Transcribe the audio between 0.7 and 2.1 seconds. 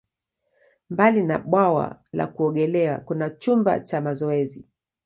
Mbali na bwawa